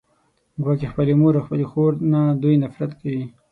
ګواکې 0.63 0.87
خپلې 0.91 1.13
مور 1.19 1.33
او 1.37 1.45
خپلې 1.47 1.65
خور 1.71 1.91
نه 2.11 2.21
دوی 2.41 2.55
نفرت 2.63 2.91
کوي 2.99 3.23